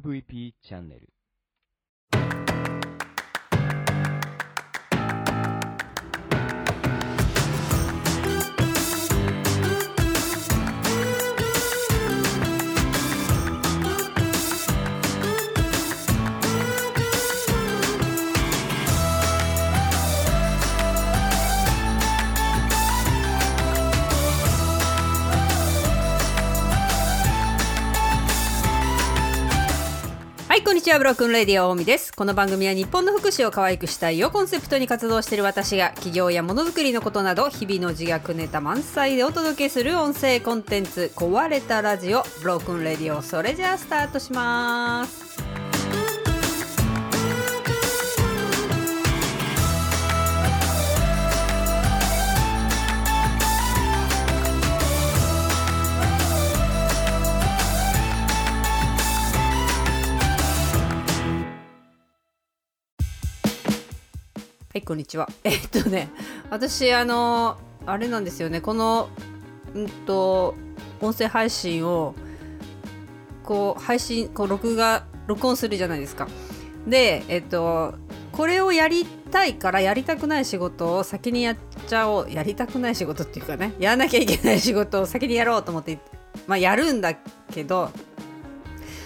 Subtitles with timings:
[0.00, 1.12] MVP チャンネル。
[30.82, 32.12] にちは Broken Radio 大見です。
[32.12, 43.22] この番組は日本の福祉を可愛くしたいをコンセプトに活動している私が企業やものづくりのことなど日々の自虐ネタ満載でお届けする音声コンテンツ壊れたラジオ Broken Radio。
[43.22, 45.31] それじゃあスタートします。
[64.82, 65.28] いこんにちは。
[65.44, 66.08] えっとね
[66.50, 68.60] 私あのあれなんですよね。
[68.60, 69.08] この
[69.74, 70.54] うんと
[71.00, 72.14] 音声配信を
[73.44, 76.28] こう配信こう録画録音するじゃないですか。
[76.86, 77.94] でえっと
[78.32, 82.30] これをやりたいからやりたくない仕事を先にやっちゃおう。
[82.30, 86.00] やりたくない仕事っていうかねやらなきゃいけない仕事を 先にやろうと思って
[86.48, 87.14] まあやるんだ
[87.54, 87.90] けど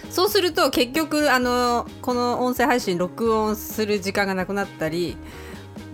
[0.09, 5.19] そうすると結局あのこの音声配信録音する時間がなくなったり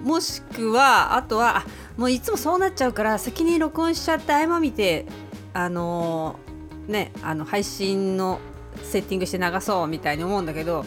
[0.02, 1.64] もしくはあとは
[1.96, 5.06] もういつもそうなっちゃうから先に録音しちゃって合間見て
[5.54, 6.52] あのー
[6.88, 8.40] ねあの配信の
[8.82, 10.84] セッティングして流そうみたいに思うんだけど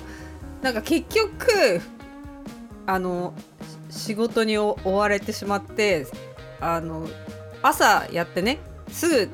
[0.61, 1.81] なんか結局
[2.85, 3.33] あの
[3.89, 6.07] 仕事に追われてしまって
[6.59, 7.07] あの
[7.61, 9.29] 朝やってねすぐ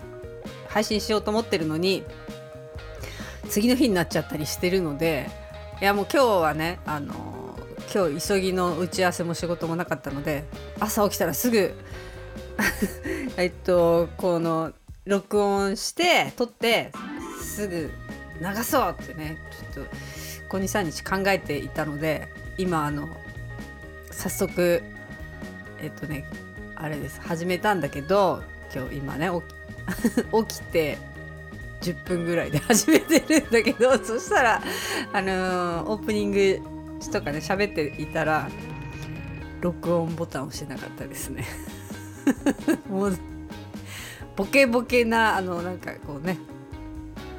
[0.67, 2.03] 配信しようと思ってるのに
[3.49, 5.29] 次の日になっちゃったりしてるので
[5.81, 7.50] いやもう今日はねあの
[7.93, 10.45] 今日急ぎの打ち合わせも仕事もなかったので
[10.79, 11.73] 朝起きたらすぐ
[13.35, 14.71] えっとこの
[15.05, 16.93] 録音して撮って
[17.41, 17.91] すぐ
[18.39, 19.37] 流そうってね
[19.73, 19.97] ちょっとこ
[20.51, 23.09] こ23日考えていたので今あの
[24.09, 24.81] 早速
[25.81, 26.25] えっとね
[26.75, 28.41] あれです始めたんだけど
[28.73, 29.29] 今日今ね
[30.47, 30.97] 起きて
[31.81, 34.61] 10分ぐらいで始めてるんだけどそしたら
[35.11, 36.70] あのーオープニング
[37.09, 38.49] とかね喋っていたら
[39.61, 41.45] 録音ボタン押してなかったですね。
[42.89, 43.17] もう
[44.35, 46.37] ボケボケなあのなんかこうね。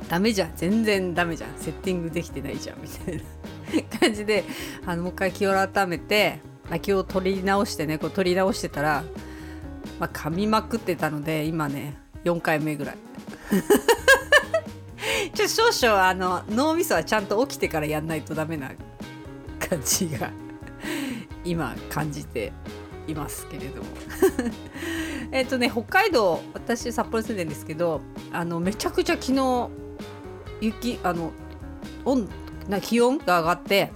[0.09, 0.53] ダメじゃん。
[0.57, 1.51] 全然ダメじゃん。
[1.57, 3.23] セッティングできてないじゃんみたいな。
[3.99, 4.45] 感じで
[4.85, 6.41] あのもう一回気を改めて
[6.71, 7.99] あ気を取り直してね。
[7.99, 9.05] こう取り直してたら、
[9.99, 12.99] まあ、噛みまくってたので今ね4回目ぐらい。
[15.35, 18.71] ちょ少々あの脳みそはちゃんと起きてからやんないとダメな
[19.73, 20.31] 感じが
[21.45, 22.53] 今感じて
[23.09, 23.89] いますけれども。
[25.33, 29.71] えっとね北海道私札幌住んでるんですけどあのめちゃくちゃ昨日
[30.61, 31.33] 雪あの
[32.05, 32.29] 温
[32.69, 33.91] な気温が上がって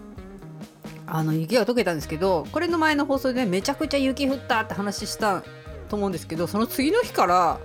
[1.06, 5.42] あの雪が溶けたんですけどこれの前の放送でねめちゃくちゃ雪降ったって話した
[5.91, 7.60] と思うんですけどその次の日から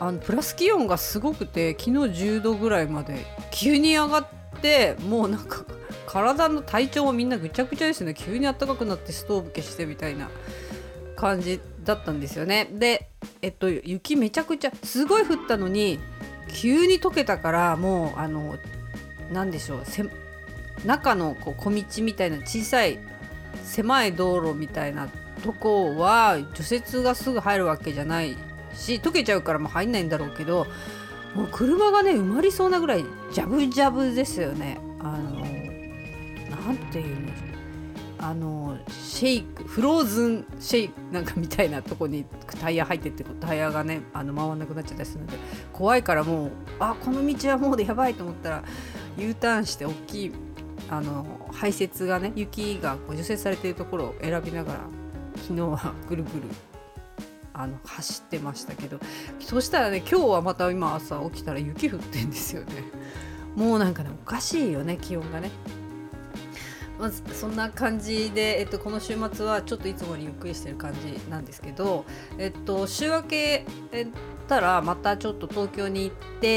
[0.00, 4.26] あのプラス気温がすごくて昨日10度ぐらいまで急に上がっ
[4.60, 5.64] てもうなんか
[6.10, 8.14] 体の体調もみんなぐちゃぐちゃですね。
[8.14, 10.28] 急に暖かくなってストーブ消してみたいな
[11.14, 12.68] 感じだったんですよね。
[12.72, 13.10] で
[13.42, 16.00] えっと雪めちゃくちゃすごい降ったのに
[16.52, 18.56] 急に溶けたからもうあの
[19.32, 19.82] 何でしょう
[20.84, 22.98] 中のこう小道みたいな小さい
[23.62, 25.08] 狭い道路みたいな
[25.44, 28.36] とこは除雪がすぐ入るわけじゃない
[28.74, 30.66] し溶けちゃうからもう入んないんだろうけど
[31.36, 34.80] もう車がね埋まりそうなぐらいジャブジャブですよね。
[34.98, 35.39] あの
[36.70, 37.32] なんていうの
[38.22, 42.26] あのシェイクフローズンシェイクなんかみたいなとこに
[42.60, 45.38] タイヤ入ってってタイヤがねあの回らなくなっちゃったりするので
[45.72, 48.64] 怖いからもうあこの道はもうやばいと思ったら
[49.16, 50.32] U ターンして大きい
[50.90, 54.80] あの排雪がね雪がこう除雪されてるところを選びながら
[55.36, 56.42] 昨日はぐるぐる
[57.54, 59.00] あの走ってましたけど
[59.40, 62.84] そしたらね今日はまた今朝起きたら雪降ってんですよね
[63.56, 65.50] もうなんかねおかしいよね気温がね
[67.00, 72.04] まずそんな感じで、えっと、この週末はちょっといつもよりゆっくりしてる感じなんですけど、
[72.38, 73.66] えっと、週明け
[74.46, 76.48] たらまたちょっと東京に行って、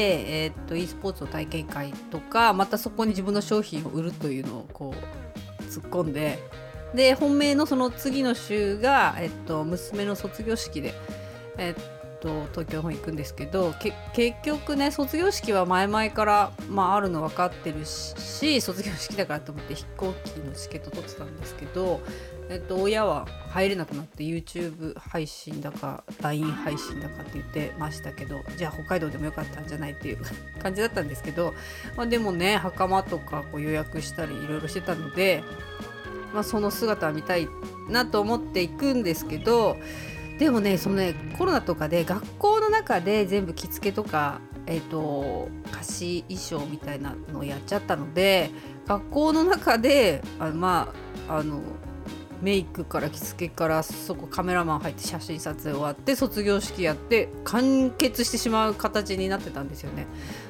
[0.44, 4.94] えっと、e スポーツの体験会とかまたそこに自分の商品を売るというのをこ
[5.60, 6.38] う突っ込んで
[6.94, 10.94] で本命のその次の週が、えっと、娘の卒業式で、
[11.56, 11.93] えっ
[12.24, 13.74] と、東京の方行くんですけど
[14.14, 22.00] 結局ね卒業式は前々から、まあ、あるの分かってるし卒業式だからと思って飛行機のチケット取ってたんですけど、
[22.48, 30.18] えっと、親は入れなくなって YouTube 配信だか LINE 配信だかって言ってましたけどじゃあ北海道でもよかったんじゃないっていう
[30.62, 31.52] 感じだったんですけど、
[31.96, 35.44] まあ、でもね袴とかこう予約したりいろいろしてたので、
[36.32, 37.48] まあ、その姿は見たい
[37.90, 39.76] なと思っていくんですけど
[40.38, 48.50] でもねそのねコロナとかで学校の中で全部着付けとか、えーと、貸し衣装みたいなのをやっちゃったので
[48.86, 50.92] 学校の中であま
[51.28, 51.60] ああの
[52.42, 60.06] メイクから着付けからそこカメラマン入って写真撮影終わって卒業式やって完結してしまう形になってたんですよね。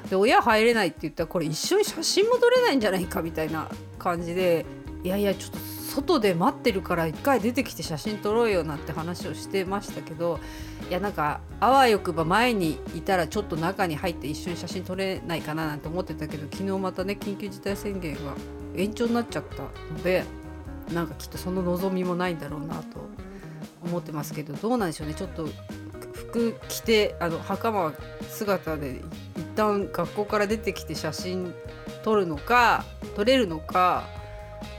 [0.09, 4.65] で親入れないって言ったらこれ一緒に写真も撮れないんじゃないかみたいな感じで
[5.03, 10.39] いやいやちょっと外で待ってるから一回出てきて写真撮ろうよなんて話をしてましたけど
[10.89, 18.33] いやなんかあわよくば前にいたらちょっと中に入って一緒に写真撮れないかななんて思ってたけど昨日またね緊急事態宣言が
[18.75, 20.25] 延長になっちゃったので
[20.93, 22.99] なんかきっとその望みもないんだろうなと
[23.83, 25.13] 思ってますけどどうなんでしょうね。
[25.13, 25.47] ちょっと
[26.13, 27.93] 服着てあの袴
[28.29, 29.01] 姿で
[29.37, 31.53] 一旦学校から出てきて写真
[32.03, 32.83] 撮るのか
[33.15, 34.03] 撮れるのか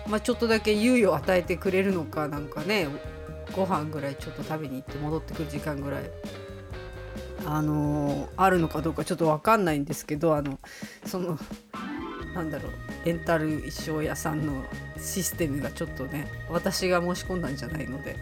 [0.09, 2.89] まあ、ちょっとだけ猶予を与えてくれるのかなんかね
[3.53, 6.11] ご飯ぐらいちょっと食べに行って戻ってくる時間ぐらい。
[7.45, 10.59] あのー、あるのかどうかちょっと分かんないんですけどあの
[11.05, 11.39] その
[12.35, 12.73] なんだろう
[13.05, 14.65] レンタル衣装屋さんの
[14.99, 18.17] システムがちょっとね私が申し込んだんじゃないので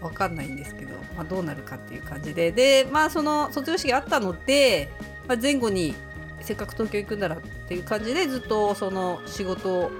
[0.00, 2.50] 分かんないんですけど、まあ、どうなるかっていう感じで。
[2.50, 4.90] でまあその卒業式があったので、
[5.28, 5.94] まあ、前後に
[6.40, 9.90] せっかく東京行くんだらっていう感じでずっとその仕事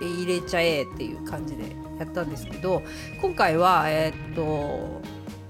[0.00, 1.64] 入れちゃえっていう感じで
[1.98, 2.82] やったんですけど
[3.20, 5.00] 今回はえー、っと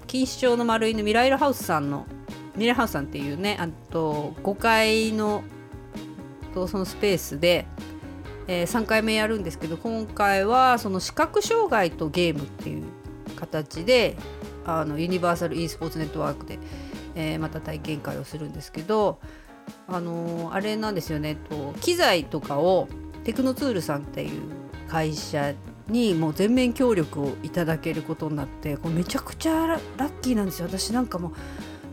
[0.06, 2.06] 錦糸町の丸犬ミライルハウスさんの
[2.56, 5.42] ミライルハウスさんっていうねあと5階の
[6.56, 7.66] とそのスペースで、
[8.48, 12.84] えー、3回目やるんですけど今回はその視覚障害とゲームっていう
[13.36, 14.16] 形で
[14.64, 16.58] あのユニバーサル e スポーツネットワークで、
[17.14, 19.20] えー、また体験会をするんですけど
[19.86, 22.88] あのー、あれなんですよねと機材とかを
[23.26, 24.42] テクノツールさんっていう
[24.86, 25.52] 会社
[25.88, 30.68] にもう全面協力をいただけることになってこれめちゃくちゃラッキーなんですよ。
[30.68, 31.32] 私なんかもう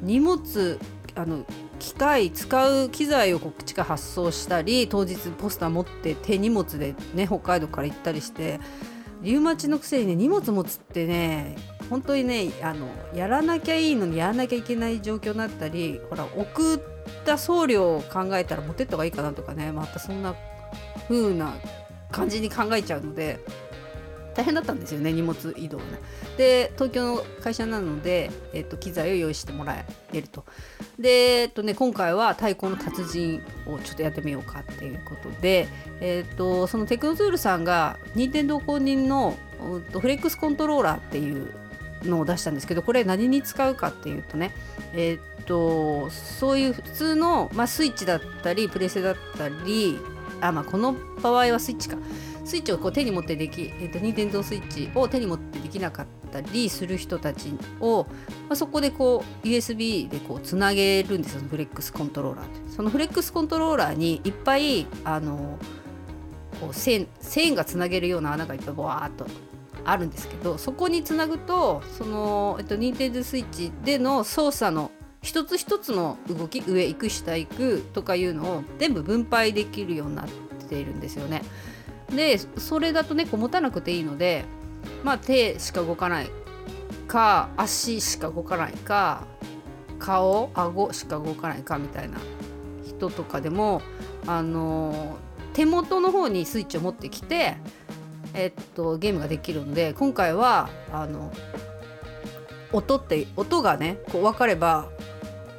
[0.03, 0.79] 荷物
[1.15, 1.43] あの
[1.79, 8.59] 機械使う機材をこっちから発送したり当日ポスター持って手荷物でね北海道から行ったりして
[9.23, 11.55] リウマチのくせにね荷物持つってね
[11.89, 16.79] 本当にねあのやらなきゃいいのにやらなきゃいけない状況になったりほら送っ
[17.25, 20.35] た送料を考えたら持ってった方がいいかなとかねまたそんな
[21.07, 21.53] 風な
[22.11, 23.39] 感じに考えちゃうので
[24.35, 25.83] 大変だったんですよね荷物移動ね。
[26.37, 30.43] で東京の会社なので、えっと、機材を用意してもらえると。
[30.97, 35.67] で、えっとね、今回は太鼓の達人をちょっとやってみようかっていうことで、
[36.01, 39.37] えっと、そのテクノツールさんが任天堂公認の
[39.91, 41.53] フレックスコントローラーっていう
[42.03, 44.51] のを出したんですけどこれ何に使うかっていうとね
[44.93, 49.99] えっとそういう普通の、まあ、スイッチだったりプレスだったり
[50.43, 51.97] あまあこの場合はスイッチか。
[52.45, 58.05] スイッチをこう手に持ってでき、えーと、任天堂スイッチを手に持ってできなかったりする人たちを、
[58.49, 61.41] まあ、そこでこう USB でこうつなげるんですよ。
[61.49, 62.71] フレックスコントローラーって。
[62.75, 65.57] そのフレックスコントローラーにいっぱいあの
[66.59, 69.25] こう線線がつなげるような穴がいっぱいボワーっと
[69.85, 74.91] あるんですけどそこにつなぐとその、えっと、任天堂スイッチでの操作の
[75.23, 80.27] 一つ一つの動き上行く下行くとかいうのを全部分配できるようになっ
[80.69, 81.41] ているんですよね。
[82.13, 84.45] でそれだとねこう持たなくていいので
[85.03, 86.29] まあ手しか動かない
[87.07, 89.25] か足しか動かないか
[89.97, 92.17] 顔顎しか動かないかみたいな
[92.85, 93.81] 人とかでも
[94.27, 95.17] あの
[95.53, 97.57] 手元の方にスイッチを持ってきて、
[98.33, 101.31] えっと、ゲームができるので今回はあの
[102.73, 104.89] 音って音がねこう分かれば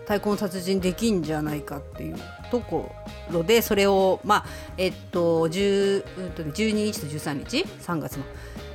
[0.05, 2.17] 太鼓の達人できんじゃないかっていう
[2.51, 2.93] とこ
[3.31, 4.47] ろでそれをまあ
[4.77, 8.25] えっと10、うんとね、12日と13日3月の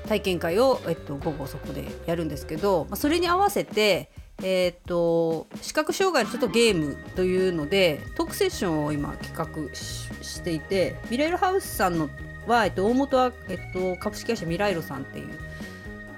[0.07, 4.09] 体験会を、えっと、午後そこでやるんですけど、まあ、それに合わせて
[4.41, 12.09] えっと視覚障害の人とゲームというのでトークセッションを今企画していてミライルハウスさんの
[12.47, 15.48] は、えっと、大元は、えっと、株式会社ミライロさんっていう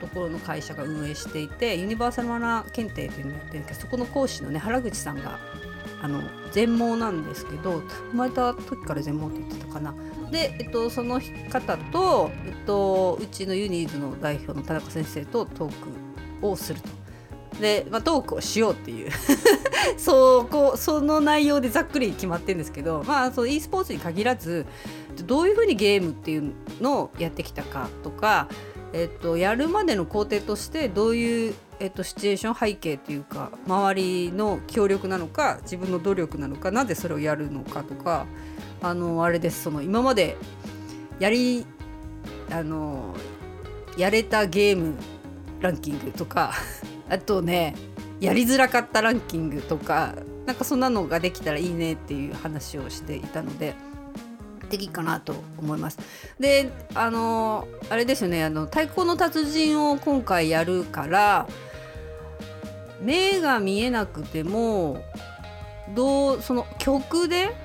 [0.01, 5.39] ところの会社が運営していてユニバーサルマナー検定というのをやってるんですけどそこの講師のね原口さんが
[6.01, 9.93] あの全盲なんですけど生まれた時から全盲って言ってたかな。
[10.31, 15.73] で、えっと、その方と、えっと、うちのユニーズの代表の田中先生とトー
[16.41, 16.89] クをすると。
[17.59, 19.11] で、まあ、トークをしようっていう
[19.97, 24.65] そうこうその内容でざっくり決まってるんですけどまあその e スポーツに限らず
[25.27, 28.47] どういうふうにゲームっていうのをやってきたかとか、
[28.93, 38.25] えっと、やるまでの工程としてどういう、えっと、シチュエーション背景というか周りの協力なのか自分の努力なのかなぜそれをやるのかとか
[38.81, 40.35] あのあれですその今まで
[41.19, 41.65] やり
[42.49, 43.15] あの
[43.97, 44.95] やれたゲーム
[45.61, 46.53] ランキングとか
[47.09, 47.75] あとね
[48.19, 53.73] やりづらかったランキングとかなんかそんなのができたらいいねっていう話をしていたので。
[54.71, 55.99] 的かなと思います。
[56.39, 61.47] であのあれですよねあの太鼓の達人を今回やるから
[63.01, 65.03] 目が見えなくても
[65.93, 67.55] どうその曲で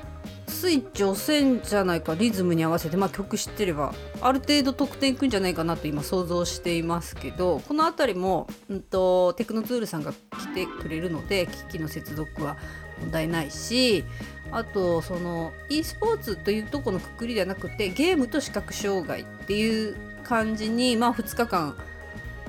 [0.48, 12.56] スイッチ押せんじゃないかリズムに合わせて、まあ、曲知ってればある程度得点いくんじゃないかなと今想像していますけどこの辺りも、うんと、テクノツールさんが来てくれるので機器の接続は
[13.00, 14.04] 問題ないし
[14.52, 21.76] あとその e スポーツというとこのくくりではなくてゲームと視覚障害っていう感じに、まあ、2日間、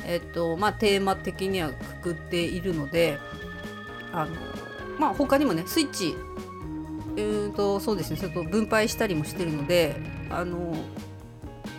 [0.06, 3.18] えっとまあ、テーマ的にはくくっているので
[4.14, 4.36] あの、
[5.00, 6.16] まあ、他にもねスイッチ
[7.22, 9.96] うんとそうですねちょっと分配したりもしてるので
[10.30, 10.76] あの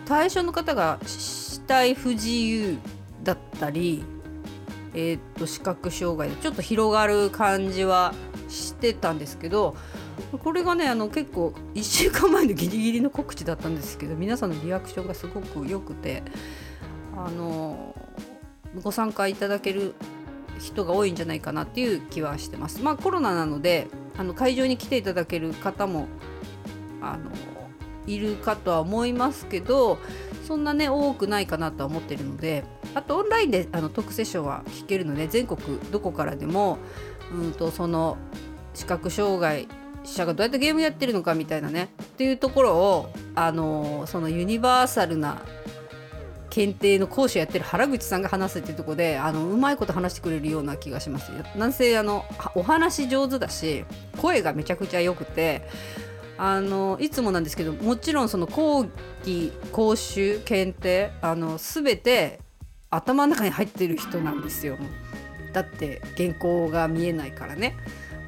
[0.05, 2.77] 対象の方が死体不自由
[3.23, 4.03] だったり、
[4.95, 8.15] え、っと視覚障害でちょっと広がる感じは
[8.49, 9.77] してたんですけど
[10.37, 16.23] これがねあの結構1週間前のギリギリの告知だったんですけど皆さんのリアクションがすごく良くて
[17.15, 17.95] あの
[18.83, 19.95] ご参加いただける
[20.59, 22.81] 人が多いんじゃないかなっていう気はしてます。
[22.83, 26.07] まあコロナなのであの会場に来ていただける方も
[27.01, 27.31] あの
[28.05, 29.97] いるかとは思いますけど
[30.45, 32.63] そんなね多くないかなとは思ってるので
[32.95, 36.79] あとオンラインであのトークセッションは聞けるので全国どこからでも
[37.31, 38.17] うんとその
[38.73, 39.67] 視覚障害
[40.13, 41.89] 者がどうやってゲームやってるのかみたいなね。
[42.03, 45.41] っていうところをあのそのユニバーサルな
[46.49, 52.25] 検定の講師をやってる原口さんが話すっていうとこであのうまいこと話してくれるような気がしますなんせあの
[52.55, 53.85] お話上手だし
[54.17, 55.61] 声がめちゃくちゃ良くて
[56.37, 58.85] あのいつもなんですけどもちろんその講
[59.19, 62.39] 義講習検定あの全て
[62.89, 64.77] 頭の中に入ってる人なんですよ。
[65.53, 67.75] だって原稿が見えないからね。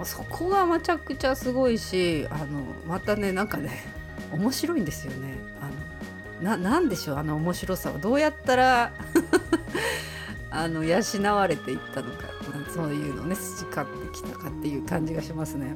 [0.05, 3.83] そこがめちゃくちゃすごいしあのまたねなんかね
[4.31, 5.35] 面白いんですよね。
[5.61, 7.97] あのななんでしょうあの面白さは。
[7.97, 8.91] どうやったら
[10.49, 11.01] あの養
[11.35, 12.31] われていったのか。
[12.73, 15.75] そういうのね培ってきたかっていう感じがしますね。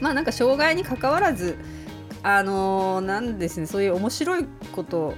[0.00, 1.56] まあなんか障害にかかわらず
[2.22, 5.14] あのー、なんですねそういう面白いこと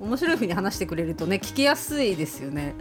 [0.00, 2.74] 面白い風に話してくれるとね聞きやすいですよね。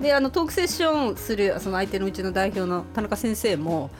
[0.00, 3.90] であのトークセッションするその相手のうちの代表の田中先生も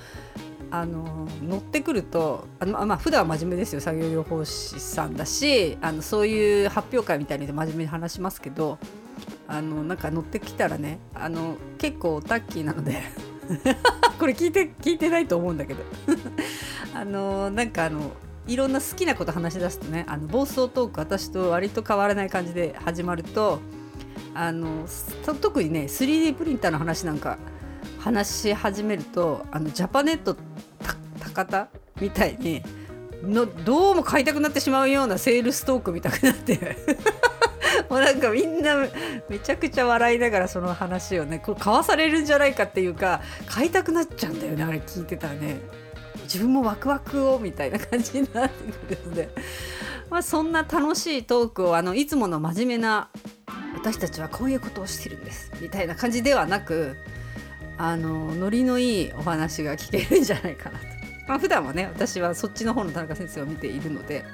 [0.71, 8.79] あの乗ってくるとあの、まあ普段は真面目ですよ作業療法士さんだしあのそういう発表会みたいにで真面目に話しますけど
[9.49, 13.03] あのなんか乗ってきたらねあの結構タッキーなので
[14.19, 15.83] これ聞いて聞いてないと思うんだけど
[16.95, 18.13] あのなんかあの
[18.47, 23.61] いろんな好きなこと話し出すとねあの暴走トーク私と割と変わらない感じで始まると
[24.35, 24.87] あの
[25.41, 27.39] 特にね 3D プリンターの話なんか
[27.99, 30.37] 話し始めるとあのジャパネット
[31.19, 31.69] 高田
[32.01, 32.63] みたいに
[33.23, 36.77] のどうも買いたくなってしまうようなセールストーク見たくなって
[37.91, 38.77] もうなんかみんな
[39.29, 45.86] めちゃくちゃ笑いながらその話をねこれ買わされるんじゃないかっていうか買いたくなっちゃうんだよねあれ聞いてたらね。
[46.27, 49.29] 自分もワクワクをみたいな感じになってくるので、
[50.11, 53.09] まあ、そんな楽しいトークをあのいつもの真面目な
[53.75, 56.97] 私たちはこういうことをしてるんですみたいな感じではなく
[57.79, 60.87] あのノリのいいお話が聞けるんじゃないかなと。
[61.29, 64.25] まあ普段はね私はそっちの方の田中先生を見ているので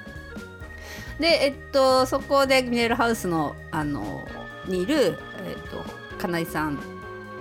[1.19, 4.27] でえっとそこでミネルハウスのあの
[4.67, 5.83] にいる、えっと、
[6.17, 6.79] 金井さんっ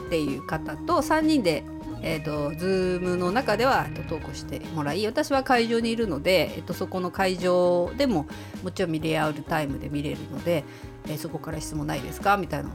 [0.09, 1.65] ていう方と3人で
[2.03, 8.27] えーと、ズームの中では、えっと、投稿してもらい私は会場にいるので、えっと、そこの会場でも
[8.63, 10.65] もちろん見れ合うタイムで見れるので、
[11.07, 12.37] えー、そこから質問ないですか？
[12.37, 12.71] みたいな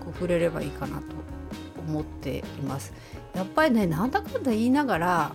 [0.00, 1.04] こう触れればいいかなと
[1.86, 2.92] 思っています。
[3.34, 5.32] やっぱりねなんだかんだ言いながら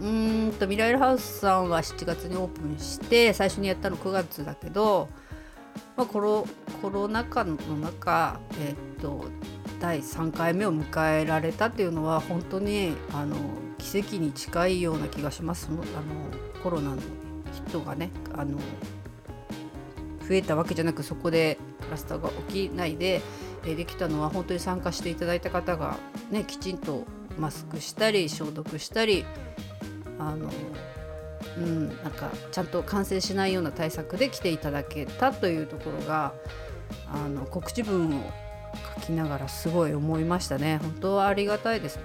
[0.00, 5.08] うんとミライルハウスさんは7月にオープンして最初にやったの9月だけど、
[5.96, 6.46] まあ、コロ
[6.80, 9.24] コロナ禍の中、えっと
[9.80, 13.36] 第3回目を迎えられたっていうのは本当にあの
[13.78, 15.68] 奇跡に近いような気がします。
[15.70, 15.82] あの
[16.62, 17.02] コロナの
[17.66, 18.58] 人がねあの
[20.28, 23.22] 増えたわけじゃなくそこでクラスターが起きないで
[23.64, 25.96] できたのは本当に参加していただいた方が、
[26.30, 27.04] ね、きちんと
[27.38, 29.24] マスクしたり消毒したり
[30.18, 30.50] あの、
[31.58, 36.34] うん、なんかちゃんと感染しないような対策で来ていただけたというところが
[37.12, 38.30] あの告知文を
[38.96, 40.78] 書きながらすごい思いましたね。
[40.82, 41.98] 本当はありがたいです。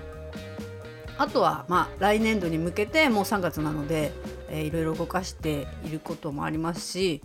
[1.17, 4.11] あとはまあ来年度に向けてもう3月なので、
[4.49, 7.21] えー、いろいろ動かしていることもありますし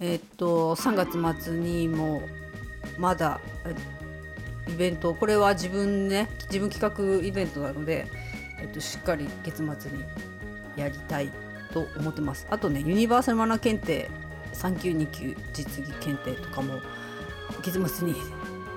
[0.00, 2.22] えー、っと3月末にも
[2.98, 3.40] まだ
[4.68, 8.06] イベントこれは自分ね自分企画イベントなので、
[8.60, 10.04] えっと、しっかり月末に
[10.76, 11.30] やりたい
[11.72, 12.46] と思ってます。
[12.50, 14.10] あとねユニバーサルマナー検定
[14.52, 16.80] 3級2級実技検定とかも
[17.62, 18.14] 月末に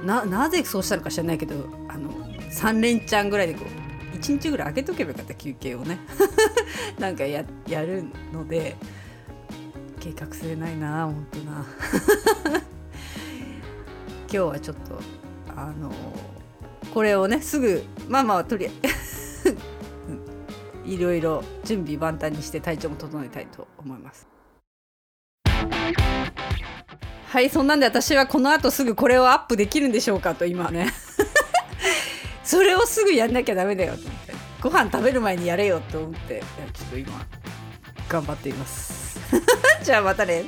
[0.03, 1.55] ななぜそうしたのか知らないけど
[1.87, 2.11] あの
[2.49, 5.99] 3連チャンぐらいでこう1日ぐらい空けとけばよかった休憩をね
[6.99, 8.75] なんかややるので
[9.99, 11.65] 計画性ないな本当な
[14.29, 14.99] 今日はちょっと
[15.55, 15.91] あの
[16.93, 19.57] これをねすぐまあまあとりあえず
[20.85, 24.36] いろいろ準備万端にして体調も整えたいと思います。
[27.29, 30.93] はいそんなんで私はこのあとすぐこれをアップできるんでしょうかと今ね。
[32.43, 34.33] それをすぐやんなきゃダメだよと思って。
[34.61, 36.41] ご飯食べる前にやれよと思って。
[36.73, 37.25] ちょっと今
[38.07, 39.19] 頑張っています。
[39.83, 40.45] じゃあまたね